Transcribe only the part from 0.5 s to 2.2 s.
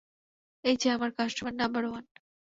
এই যে, আমার কাস্টমার নাম্বার ওয়ান।